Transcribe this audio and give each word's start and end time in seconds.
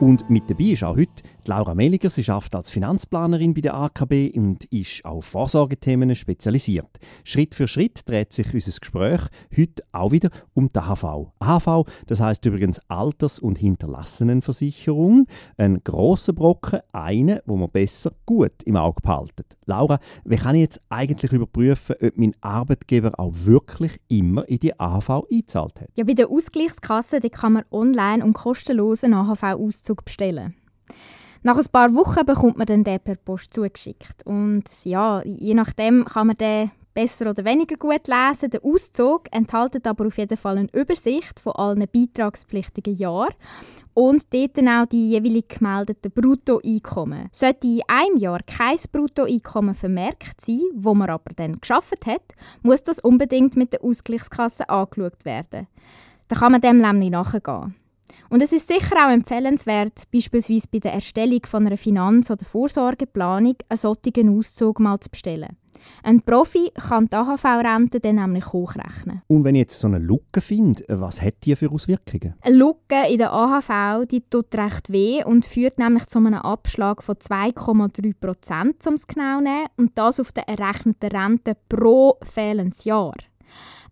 Und 0.00 0.30
mit 0.30 0.48
dabei 0.48 0.64
ist 0.64 0.82
auch 0.82 0.96
heute 0.96 1.22
Laura 1.44 1.74
Meliger. 1.74 2.08
Sie 2.08 2.26
arbeitet 2.30 2.54
als 2.54 2.70
Finanzplanerin 2.70 3.52
bei 3.52 3.60
der 3.60 3.74
AKB 3.74 4.30
und 4.34 4.64
ist 4.66 5.04
auf 5.04 5.26
Vorsorgethemen 5.26 6.14
spezialisiert. 6.14 6.88
Schritt 7.22 7.54
für 7.54 7.68
Schritt 7.68 8.08
dreht 8.08 8.32
sich 8.32 8.54
unser 8.54 8.78
Gespräch 8.80 9.20
heute 9.54 9.82
auch 9.92 10.12
wieder 10.12 10.30
um 10.54 10.70
die 10.70 10.78
AHV. 10.78 11.32
AHV, 11.38 11.86
das 12.06 12.20
heißt 12.20 12.46
übrigens 12.46 12.80
Alters- 12.88 13.38
und 13.38 13.58
Hinterlassenenversicherung. 13.58 15.26
Ein 15.58 15.80
grosser 15.84 16.32
Brocken, 16.32 16.80
eine, 16.92 17.42
wo 17.44 17.56
man 17.56 17.68
besser 17.68 18.12
gut 18.24 18.62
im 18.64 18.76
Auge 18.76 19.02
behalten. 19.02 19.44
Laura, 19.66 19.98
wie 20.24 20.36
kann 20.36 20.54
ich 20.54 20.62
jetzt 20.62 20.80
eigentlich 20.88 21.32
überprüfen, 21.32 21.96
ob 22.00 22.16
mein 22.16 22.34
Arbeitgeber 22.40 23.18
auch 23.18 23.34
wirklich 23.34 24.00
immer 24.08 24.48
in 24.48 24.60
die 24.60 24.78
AHV 24.80 25.24
eingezahlt 25.30 25.80
hat? 25.80 25.88
Ja, 25.96 26.04
bei 26.04 26.14
der 26.14 26.30
Ausgleichskasse 26.30 27.20
kann 27.20 27.54
man 27.54 27.64
online 27.70 28.24
und 28.24 28.32
kostenlos 28.32 29.04
einen 29.04 29.14
AHV-Auszug 29.14 29.89
Auszug 29.90 30.04
bestellen. 30.04 30.54
Nach 31.42 31.56
ein 31.56 31.66
paar 31.72 31.94
Wochen 31.94 32.26
bekommt 32.26 32.58
man 32.58 32.66
dann 32.66 32.84
den 32.84 33.00
per 33.00 33.16
Post 33.16 33.54
zugeschickt. 33.54 34.26
Und 34.26 34.64
ja, 34.84 35.22
je 35.24 35.54
nachdem 35.54 36.04
kann 36.04 36.28
man 36.28 36.36
den 36.36 36.70
besser 36.92 37.30
oder 37.30 37.44
weniger 37.44 37.76
gut 37.76 38.06
lesen. 38.06 38.50
Der 38.50 38.64
Auszug 38.64 39.22
enthält 39.30 39.86
aber 39.86 40.06
auf 40.06 40.18
jeden 40.18 40.36
Fall 40.36 40.58
eine 40.58 40.68
Übersicht 40.72 41.40
von 41.40 41.54
allen 41.54 41.86
beitragspflichtigen 41.90 42.94
Jahren 42.94 43.34
und 43.94 44.32
dort 44.34 44.58
dann 44.58 44.68
auch 44.68 44.86
die 44.86 45.10
jeweilig 45.10 45.48
gemeldeten 45.48 46.12
Bruttoeinkommen. 46.12 47.28
Sollte 47.32 47.66
in 47.66 47.82
einem 47.88 48.18
Jahr 48.18 48.40
kein 48.42 48.76
Bruttoeinkommen 48.92 49.74
vermerkt 49.74 50.40
sein, 50.42 50.60
wo 50.74 50.94
man 50.94 51.08
aber 51.08 51.32
dann 51.34 51.60
geschafft 51.60 52.06
hat, 52.06 52.34
muss 52.62 52.84
das 52.84 52.98
unbedingt 52.98 53.56
mit 53.56 53.72
der 53.72 53.82
Ausgleichskasse 53.82 54.68
angeschaut 54.68 55.24
werden. 55.24 55.68
Da 56.28 56.36
kann 56.36 56.52
man 56.52 56.60
dem 56.60 56.78
nämlich 56.78 57.10
nachgehen. 57.10 57.79
Und 58.30 58.42
es 58.42 58.52
ist 58.52 58.68
sicher 58.68 58.94
auch 59.04 59.10
empfehlenswert, 59.10 60.04
beispielsweise 60.12 60.68
bei 60.70 60.78
der 60.78 60.92
Erstellung 60.92 61.44
von 61.46 61.66
einer 61.66 61.76
Finanz- 61.76 62.30
oder 62.30 62.44
Vorsorgeplanung 62.44 63.56
einen 63.68 63.76
solchen 63.76 64.38
Auszug 64.38 64.78
mal 64.78 65.00
zu 65.00 65.10
bestellen. 65.10 65.56
Ein 66.04 66.22
Profi 66.22 66.70
kann 66.74 67.06
die 67.06 67.16
AHV-Rente 67.16 67.98
dann 67.98 68.16
nämlich 68.16 68.52
hochrechnen. 68.52 69.22
Und 69.26 69.42
wenn 69.42 69.56
ich 69.56 69.62
jetzt 69.62 69.80
so 69.80 69.88
eine 69.88 69.98
Lücke 69.98 70.40
finde, 70.40 70.84
was 70.88 71.20
hat 71.20 71.34
die 71.42 71.56
für 71.56 71.72
Auswirkungen? 71.72 72.34
Eine 72.40 72.54
Lücke 72.54 73.08
in 73.10 73.18
der 73.18 73.32
AHV 73.32 74.06
die 74.08 74.20
tut 74.20 74.54
recht 74.54 74.92
weh 74.92 75.24
und 75.24 75.44
führt 75.44 75.78
nämlich 75.78 76.06
zu 76.06 76.18
einem 76.18 76.34
Abschlag 76.34 77.02
von 77.02 77.16
2,3 77.16 78.14
Prozent, 78.20 78.86
um 78.86 78.94
es 78.94 79.08
genau 79.08 79.38
zu 79.38 79.44
nehmen, 79.44 79.66
und 79.76 79.98
das 79.98 80.20
auf 80.20 80.30
der 80.30 80.48
errechneten 80.48 81.10
Rente 81.10 81.56
pro 81.68 82.18
fehlendes 82.22 82.84
Jahr. 82.84 83.14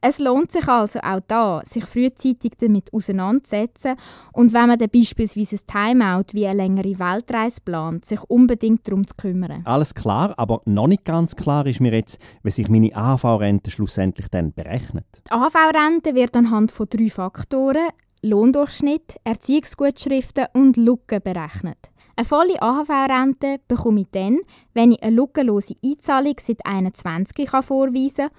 Es 0.00 0.20
lohnt 0.20 0.52
sich 0.52 0.68
also 0.68 1.00
auch 1.00 1.20
da, 1.26 1.60
sich 1.64 1.84
frühzeitig 1.84 2.52
damit 2.60 2.92
auseinanderzusetzen 2.92 3.96
und 4.32 4.52
wenn 4.52 4.68
man 4.68 4.78
dann 4.78 4.90
beispielsweise 4.90 5.56
ein 5.56 5.98
Timeout 5.98 6.34
wie 6.34 6.46
eine 6.46 6.56
längere 6.58 6.98
Weltreise 7.00 7.60
plant, 7.60 8.04
sich 8.04 8.22
unbedingt 8.28 8.86
darum 8.86 9.06
zu 9.06 9.14
kümmern. 9.16 9.62
Alles 9.64 9.94
klar, 9.94 10.34
aber 10.36 10.62
noch 10.66 10.86
nicht 10.86 11.04
ganz 11.04 11.34
klar 11.34 11.66
ist 11.66 11.80
mir 11.80 11.92
jetzt, 11.92 12.20
wie 12.44 12.50
sich 12.50 12.68
meine 12.68 12.94
AHV-Rente 12.94 13.72
schlussendlich 13.72 14.28
dann 14.28 14.52
berechnet. 14.52 15.06
Die 15.26 15.32
AHV-Rente 15.32 16.14
wird 16.14 16.36
anhand 16.36 16.70
von 16.70 16.86
drei 16.88 17.10
Faktoren 17.10 17.88
Lohndurchschnitt, 18.22 19.16
Erziehungsgutschriften 19.24 20.46
und 20.52 20.76
Lücken 20.76 21.20
berechnet. 21.22 21.78
Eine 22.14 22.24
volle 22.24 22.60
AHV-Rente 22.60 23.58
bekomme 23.66 24.00
ich 24.00 24.08
dann, 24.12 24.38
wenn 24.74 24.92
ich 24.92 25.02
eine 25.02 25.14
lückenlose 25.14 25.74
Einzahlung 25.84 26.34
seit 26.40 26.64
21 26.64 27.48
vorweisen 27.48 28.28
kann 28.28 28.30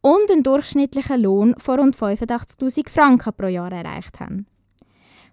und 0.00 0.30
einen 0.30 0.42
durchschnittlichen 0.42 1.22
Lohn 1.22 1.54
von 1.58 1.80
rund 1.80 1.96
85.000 1.96 2.88
Franken 2.88 3.32
pro 3.36 3.46
Jahr 3.46 3.72
erreicht 3.72 4.20
haben. 4.20 4.46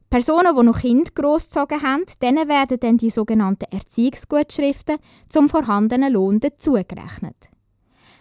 Personen, 0.09 0.55
die 0.55 0.63
noch 0.63 0.80
Kinder 0.80 1.11
großgezogen 1.13 1.81
haben, 1.81 2.03
denen 2.21 2.48
werden 2.48 2.80
dann 2.80 2.98
die 2.98 3.09
sogenannten 3.09 3.71
Erziehungsgutschriften 3.71 4.98
zum 5.30 5.49
vorhandenen 5.49 6.14
Lohn 6.14 6.39
dazugerechnet. 6.39 7.36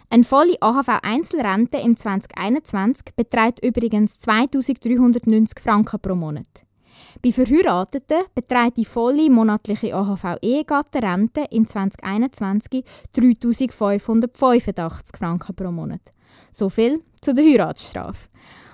Eine 0.09 0.23
volle 0.23 0.61
AHV-Einzelrente 0.61 1.77
im 1.77 1.95
2021 1.95 3.15
beträgt 3.15 3.63
übrigens 3.63 4.19
2.390 4.19 5.59
Franken 5.59 5.99
pro 5.99 6.15
Monat. 6.15 6.64
Bei 7.23 7.31
Verheirateten 7.31 8.23
beträgt 8.33 8.77
die 8.77 8.85
volle 8.85 9.29
monatliche 9.29 9.95
AHV-Ehegattenrente 9.95 11.45
im 11.51 11.67
2021 11.67 12.83
3.585 13.15 15.17
Franken 15.17 15.55
pro 15.55 15.71
Monat. 15.71 16.01
So 16.51 16.69
viel 16.69 17.01
zu 17.21 17.33
der 17.33 17.45
Heiratsstrafe. 17.45 18.27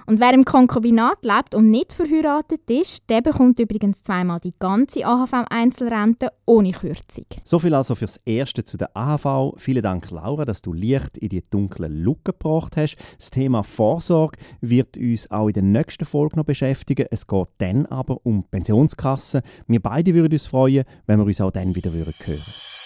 Und 0.06 0.20
wer 0.20 0.34
im 0.34 0.46
Konkubinat 0.46 1.24
lebt 1.24 1.56
und 1.56 1.70
nicht 1.70 1.94
verheiratet 1.94 2.70
ist, 2.70 3.10
der 3.10 3.22
bekommt 3.22 3.60
übrigens 3.60 4.04
zweimal 4.04 4.40
die 4.40 4.54
ganze 4.58 5.06
AHV-Einzelrente 5.06 6.30
ohne 6.46 6.72
Kürzung. 6.72 7.26
So 7.44 7.60
viel 7.60 7.74
also 7.74 7.96
fürs 7.96 8.18
Erste 8.26 8.64
zu 8.64 8.78
der 8.78 8.96
AHV. 8.96 9.56
Vielen 9.58 9.84
Dank, 9.84 10.10
Laura, 10.12 10.46
dass 10.46 10.62
du 10.62 10.74
Licht 10.74 11.18
in 11.18 11.30
die 11.30 11.44
dunklen 11.50 11.92
Lücken 11.92 12.22
gebracht 12.24 12.78
hast. 12.78 12.98
Das 13.18 13.30
Thema 13.30 13.64
Vorsorge 13.64 14.38
wird 14.62 14.98
uns 14.98 15.30
auch 15.32 15.48
in 15.48 15.54
der 15.54 15.64
nächsten 15.64 16.06
Folge 16.06 16.38
noch 16.38 16.46
beschäftigen. 16.46 17.06
Es 17.12 17.28
geht 17.28 17.48
dann 17.60 17.86
aber 17.86 18.20
um 18.24 18.44
Pensionskassen. 18.44 19.42
Wir 19.68 19.82
beide 19.82 20.14
würden 20.14 20.34
uns 20.34 20.48
freuen, 20.48 20.86
wenn 21.06 21.20
wir 21.20 21.26
uns 21.26 21.42
auch 21.42 21.52
dann 21.52 21.76
wieder 21.76 21.92
hören 21.92 22.14
würden. 22.26 22.81